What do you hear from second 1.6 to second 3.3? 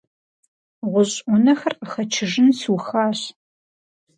къыхэчыжын сухащ.